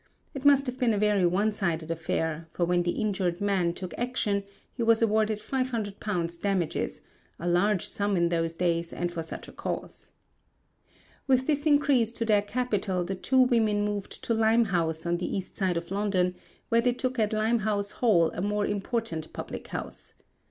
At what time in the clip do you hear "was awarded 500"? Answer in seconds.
4.81-6.41